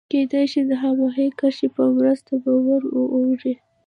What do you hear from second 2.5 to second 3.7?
ور اوړو.